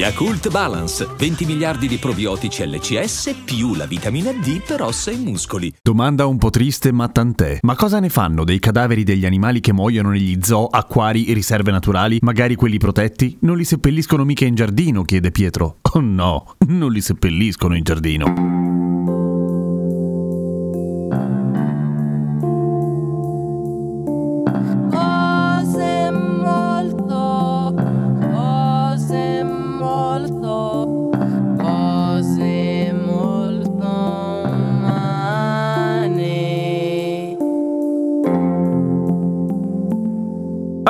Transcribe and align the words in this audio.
Yakult 0.00 0.48
Balance, 0.48 1.06
20 1.14 1.44
miliardi 1.44 1.86
di 1.86 1.98
probiotici 1.98 2.66
LCS 2.66 3.42
più 3.44 3.74
la 3.74 3.84
vitamina 3.84 4.32
D 4.32 4.62
per 4.66 4.80
ossa 4.80 5.10
e 5.10 5.16
muscoli. 5.18 5.70
Domanda 5.82 6.24
un 6.24 6.38
po' 6.38 6.48
triste, 6.48 6.90
ma 6.90 7.06
tant'è. 7.08 7.58
Ma 7.60 7.76
cosa 7.76 8.00
ne 8.00 8.08
fanno 8.08 8.44
dei 8.44 8.58
cadaveri 8.60 9.04
degli 9.04 9.26
animali 9.26 9.60
che 9.60 9.74
muoiono 9.74 10.08
negli 10.08 10.38
zoo, 10.40 10.68
acquari 10.68 11.34
riserve 11.34 11.70
naturali? 11.70 12.16
Magari 12.22 12.54
quelli 12.54 12.78
protetti? 12.78 13.36
Non 13.40 13.58
li 13.58 13.64
seppelliscono 13.64 14.24
mica 14.24 14.46
in 14.46 14.54
giardino, 14.54 15.02
chiede 15.02 15.32
Pietro. 15.32 15.80
Oh 15.92 16.00
no, 16.00 16.54
non 16.68 16.92
li 16.92 17.02
seppelliscono 17.02 17.76
in 17.76 17.82
giardino. 17.82 18.69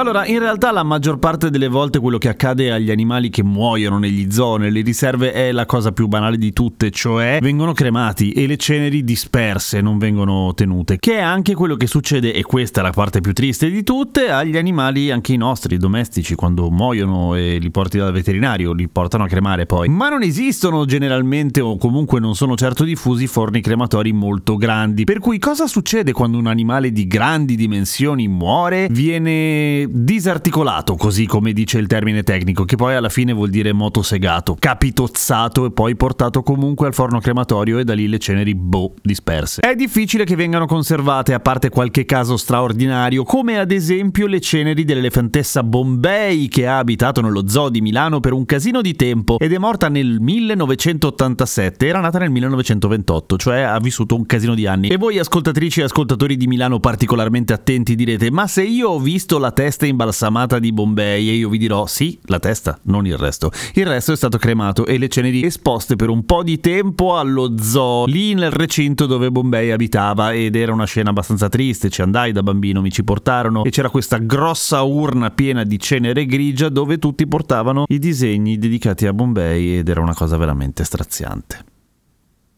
Allora, 0.01 0.25
in 0.25 0.39
realtà 0.39 0.73
la 0.73 0.83
maggior 0.83 1.19
parte 1.19 1.51
delle 1.51 1.69
volte 1.69 1.99
quello 1.99 2.17
che 2.17 2.31
accade 2.31 2.73
agli 2.73 2.91
animali 2.91 3.29
che 3.29 3.45
muoiono 3.45 3.99
negli 3.99 4.33
zoo, 4.33 4.57
nelle 4.57 4.81
riserve, 4.81 5.31
è 5.31 5.53
la 5.53 5.67
cosa 5.67 5.93
più 5.93 6.07
banale 6.07 6.39
di 6.39 6.55
tutte, 6.55 6.91
cioè 6.91 7.39
vengono 7.43 7.75
cremati 7.75 8.33
e 8.33 8.47
le 8.47 8.57
ceneri 8.57 9.05
disperse, 9.05 9.83
non 9.83 9.99
vengono 9.99 10.55
tenute, 10.55 10.97
che 10.99 11.19
è 11.19 11.21
anche 11.21 11.55
quello 11.55 11.77
che 11.77 11.87
succede, 11.87 12.33
e 12.33 12.43
questa 12.45 12.81
è 12.81 12.83
la 12.83 12.93
parte 12.93 13.21
più 13.21 13.35
triste 13.35 13.69
di 13.69 13.83
tutte, 13.83 14.31
agli 14.31 14.57
animali, 14.57 15.11
anche 15.11 15.35
i 15.35 15.37
nostri, 15.37 15.77
domestici, 15.77 16.35
quando 16.35 16.71
muoiono 16.71 17.35
e 17.35 17.59
li 17.59 17.71
porti 17.71 17.99
dal 17.99 18.11
veterinario, 18.11 18.73
li 18.73 18.89
portano 18.89 19.25
a 19.25 19.27
cremare 19.27 19.67
poi. 19.67 19.91
Ma 19.91 20.09
non 20.09 20.23
esistono 20.23 20.87
generalmente, 20.87 21.61
o 21.61 21.77
comunque 21.77 22.21
non 22.21 22.35
sono 22.35 22.57
certo 22.57 22.85
diffusi, 22.85 23.27
forni 23.27 23.61
crematori 23.61 24.13
molto 24.13 24.57
grandi. 24.57 25.05
Per 25.05 25.19
cui 25.19 25.39
cosa 25.39 25.67
succede 25.67 26.13
quando 26.13 26.39
un 26.39 26.47
animale 26.47 26.91
di 26.91 27.07
grandi 27.07 27.55
dimensioni 27.55 28.29
muore? 28.29 28.87
Viene 28.91 29.89
disarticolato, 29.91 30.95
così 30.95 31.27
come 31.27 31.53
dice 31.53 31.79
il 31.79 31.87
termine 31.87 32.23
tecnico, 32.23 32.65
che 32.65 32.77
poi 32.77 32.95
alla 32.95 33.09
fine 33.09 33.33
vuol 33.33 33.51
dire 33.51 33.73
motosegato, 33.73 34.57
capitozzato 34.59 35.67
e 35.67 35.73
poi 35.73 35.97
portato 35.97 36.43
comunque 36.43 36.87
al 36.87 36.95
forno 36.95 37.19
crematorio 37.19 37.79
e 37.79 37.85
da 37.85 37.95
lì 37.95 38.09
le 38.09 38.19
ceneri 38.19 38.55
boh 38.55 38.95
disperse. 39.03 39.61
È 39.61 39.75
difficile 39.75 40.25
che 40.25 40.37
vengano 40.37 40.67
conservate, 40.67 41.35
a 41.35 41.41
parte 41.41 41.69
qualche 41.69 42.05
caso 42.05 42.37
straordinario, 42.37 43.25
come 43.25 43.59
ad 43.59 43.71
esempio 43.73 44.27
le 44.27 44.41
ceneri 44.41 44.85
dell'elefantessa 44.85 45.63
Bombay 45.63 46.49
che 46.49 46.67
ha 46.67 46.79
abitato 46.79 47.21
nello 47.21 47.49
zoo 47.49 47.69
di 47.69 47.81
Milano 47.81 48.21
per 48.21 48.33
un 48.33 48.45
casino 48.45 48.81
di 48.81 48.95
tempo 48.95 49.39
ed 49.39 49.53
è 49.53 49.59
morta 49.59 49.89
nel 49.89 50.21
1987, 50.21 51.87
era 51.87 52.01
nata 52.01 52.19
nel 52.19 52.31
1928, 52.31 53.37
cioè 53.37 53.61
ha 53.61 53.79
vissuto 53.81 54.15
un 54.15 54.27
casino 54.27 54.55
di 54.55 54.67
anni. 54.67 54.89
E 54.89 54.97
voi 54.97 55.19
ascoltatrici 55.19 55.81
e 55.81 55.85
ascoltatori 55.85 56.37
di 56.37 56.47
Milano 56.47 56.79
particolarmente 56.81 57.53
attenti 57.53 57.95
direte, 57.95 58.31
ma 58.31 58.47
se 58.47 58.63
io 58.63 58.91
ho 58.91 58.99
visto 59.01 59.39
la 59.39 59.51
testa 59.51 59.80
imbalsamata 59.87 60.59
di 60.59 60.73
Bombay 60.73 61.29
e 61.29 61.33
io 61.33 61.49
vi 61.49 61.59
dirò 61.59 61.87
sì, 61.87 62.19
la 62.25 62.39
testa, 62.39 62.79
non 62.85 63.07
il 63.07 63.17
resto. 63.17 63.51
Il 63.75 63.87
resto 63.87 64.13
è 64.13 64.17
stato 64.17 64.39
cremato 64.39 64.87
e 64.87 64.99
le 64.99 65.09
ceneri 65.09 65.45
esposte 65.45 65.97
per 65.97 66.09
un 66.09 66.25
po' 66.25 66.43
di 66.43 66.61
tempo 66.61 67.17
allo 67.17 67.55
zoo, 67.59 68.07
lì 68.07 68.35
nel 68.35 68.51
recinto 68.51 69.07
dove 69.07 69.31
Bombay 69.31 69.71
abitava 69.71 70.33
ed 70.33 70.57
era 70.57 70.73
una 70.73 70.87
scena 70.87 71.11
abbastanza 71.11 71.49
triste, 71.49 71.91
ci 71.91 72.03
andai 72.03 72.33
da 72.33 72.43
bambino, 72.43 72.81
mi 72.81 72.91
ci 72.91 73.05
portarono 73.05 73.65
e 73.65 73.71
c'era 73.71 73.91
questa 73.91 74.19
grossa 74.19 74.83
urna 74.83 75.31
piena 75.31 75.65
di 75.65 75.79
cenere 75.79 76.27
grigia 76.27 76.69
dove 76.69 76.99
tutti 76.99 77.27
portavano 77.27 77.85
i 77.89 77.99
disegni 77.99 78.59
dedicati 78.59 79.07
a 79.07 79.13
Bombay 79.13 79.79
ed 79.79 79.89
era 79.89 80.01
una 80.01 80.15
cosa 80.15 80.37
veramente 80.37 80.85
straziante. 80.85 81.70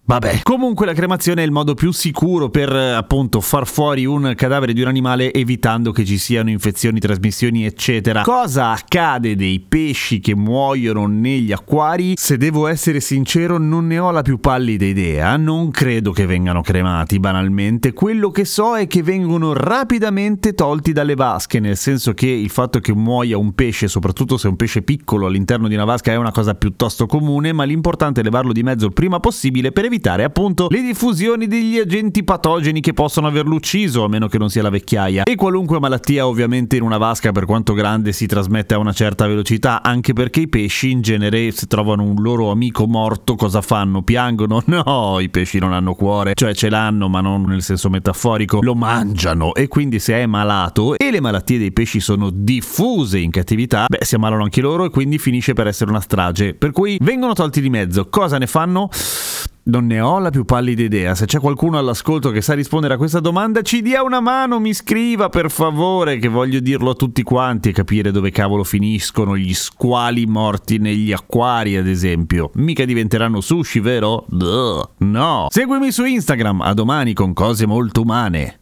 Vabbè, 0.05 0.41
comunque 0.43 0.85
la 0.85 0.95
cremazione 0.95 1.43
è 1.43 1.45
il 1.45 1.53
modo 1.53 1.75
più 1.75 1.93
sicuro 1.93 2.51
per 2.51 2.75
eh, 2.75 2.91
appunto 2.91 3.41
far 3.41 3.69
fuori 3.69 4.05
un 4.05 4.33
cadavere 4.35 4.73
di 4.73 4.83
un 4.83 4.89
animale 4.89 5.33
evitando 5.33 5.93
che 5.93 6.05
ci 6.05 6.19
siano 6.19 6.51
infezioni, 6.51 6.99
trasmissioni, 6.99 7.65
eccetera. 7.65 8.23
Cosa 8.23 8.71
accade 8.71 9.37
dei 9.37 9.61
pesci 9.61 10.19
che 10.19 10.35
muoiono 10.35 11.07
negli 11.07 11.53
acquari? 11.53 12.15
Se 12.17 12.37
devo 12.37 12.67
essere 12.67 12.99
sincero, 12.99 13.59
non 13.59 13.87
ne 13.87 14.01
ho 14.01 14.11
la 14.11 14.23
più 14.23 14.41
pallida 14.41 14.85
idea. 14.85 15.37
Non 15.37 15.71
credo 15.71 16.11
che 16.11 16.27
vengano 16.27 16.63
cremati 16.63 17.21
banalmente. 17.21 17.93
Quello 17.93 18.33
che 18.33 18.45
so 18.45 18.77
è 18.77 18.89
che 18.89 19.05
vengono 19.05 19.53
rapidamente 19.53 20.55
tolti 20.55 20.91
dalle 20.91 21.15
vasche, 21.15 21.61
nel 21.61 21.77
senso 21.77 22.13
che 22.13 22.27
il 22.27 22.51
fatto 22.51 22.81
che 22.81 22.93
muoia 22.93 23.39
un 23.39 23.55
pesce, 23.55 23.87
soprattutto 23.87 24.37
se 24.37 24.49
è 24.49 24.51
un 24.51 24.57
pesce 24.57 24.83
piccolo 24.83 25.27
all'interno 25.27 25.69
di 25.69 25.75
una 25.75 25.85
vasca, 25.85 26.11
è 26.11 26.17
una 26.17 26.33
cosa 26.33 26.57
piuttosto 26.57 27.07
comune, 27.07 27.53
ma 27.53 27.63
l'importante 27.63 28.21
è 28.21 28.25
levarlo 28.25 28.53
di 28.53 28.65
mezzo 28.65 28.85
il 28.87 28.93
prima 28.93 29.21
possibile 29.21 29.71
per 29.71 29.91
evitare 29.93 30.25
appunto 30.25 30.69
le 30.71 30.81
diffusioni 30.81 31.47
degli 31.47 31.79
agenti 31.79 32.25
patogeni 32.25 32.81
che 32.81 32.95
possono 32.95 33.27
averlo 33.27 33.55
ucciso, 33.55 34.05
a 34.05 34.09
meno 34.09 34.27
che 34.27 34.39
non 34.39 34.49
sia 34.49 34.63
la 34.63 34.71
vecchiaia. 34.71 35.25
E 35.25 35.35
qualunque 35.35 35.79
malattia 35.79 36.27
ovviamente 36.27 36.77
in 36.77 36.83
una 36.83 36.97
vasca, 36.97 37.31
per 37.31 37.45
quanto 37.45 37.75
grande, 37.75 38.13
si 38.13 38.27
trasmette 38.27 38.73
a 38.73 38.79
una 38.79 38.93
certa 38.93 39.27
velocità, 39.27 39.83
anche 39.83 40.15
perché 40.15 40.41
i 40.41 40.49
pesci 40.49 40.91
in 40.91 41.03
genere 41.03 41.51
se 41.51 41.67
trovano 41.67 42.05
un 42.05 42.23
loro 42.23 42.51
amico 42.51 42.87
morto 42.87 43.35
cosa 43.35 43.61
fanno? 43.61 44.03
Piangono? 44.03 44.63
No, 44.73 45.19
i 45.21 45.29
pesci 45.29 45.59
non 45.59 45.75
hanno 45.75 45.95
cuore, 45.95 46.33
cioè 46.35 46.55
ce 46.55 46.71
l'hanno 46.71 47.09
ma 47.09 47.21
non 47.21 47.43
nel 47.43 47.63
senso 47.63 47.91
metaforico, 47.91 48.61
lo 48.63 48.75
mangiano 48.75 49.55
e 49.55 49.69
quindi 49.69 49.99
se 49.99 50.15
è 50.15 50.25
malato 50.25 50.97
e 50.97 51.11
le 51.11 51.21
malattie 51.21 51.59
dei 51.59 51.73
pesci 51.73 52.01
sono 52.01 52.31
diffuse 52.33 53.19
in 53.19 53.31
cattività, 53.31 53.85
beh 53.87 53.99
si 54.03 54.15
ammalano 54.15 54.45
anche 54.45 54.63
loro 54.63 54.87
e 54.87 54.91
quindi 54.91 55.19
finisce 55.19 55.53
per 55.53 55.67
essere 55.67 55.91
una 55.91 56.01
strage. 56.01 56.55
Per 56.55 56.71
cui 56.71 56.97
vengono 57.03 57.35
tolti 57.35 57.61
di 57.61 57.69
mezzo, 57.69 58.09
cosa 58.09 58.39
ne 58.39 58.47
fanno? 58.47 58.89
Non 59.65 59.87
ne 59.87 60.01
ho 60.01 60.19
la 60.19 60.31
più 60.31 60.45
pallida 60.45 60.83
idea. 60.83 61.15
Se 61.15 61.25
c'è 61.25 61.39
qualcuno 61.39 61.79
all'ascolto 61.79 62.31
che 62.31 62.41
sa 62.41 62.55
rispondere 62.55 62.95
a 62.95 62.97
questa 62.97 63.21
domanda, 63.21 63.63
ci 63.63 63.81
dia 63.81 64.03
una 64.03 64.21
mano, 64.21 64.59
mi 64.59 64.75
scriva 64.75 65.29
per 65.29 65.51
favore, 65.51 66.19
che 66.19 66.27
voglio 66.27 66.59
dirlo 66.59 66.91
a 66.91 66.95
tutti 66.95 67.23
quanti 67.23 67.69
e 67.69 67.73
capire 67.73 68.11
dove 68.11 68.31
cavolo 68.31 68.65
finiscono 68.65 69.37
gli 69.37 69.55
squali 69.55 70.27
morti 70.27 70.79
negli 70.79 71.13
acquari, 71.13 71.77
ad 71.77 71.87
esempio. 71.87 72.51
Mica 72.55 72.85
diventeranno 72.85 73.41
sushi, 73.41 73.79
vero? 73.79 74.25
Duh, 74.29 74.83
no. 74.99 75.47
Seguimi 75.51 75.93
su 75.93 76.05
Instagram, 76.05 76.61
a 76.63 76.75
domani 76.75 77.13
con 77.13 77.33
cose 77.33 77.65
molto 77.65 78.01
umane. 78.01 78.62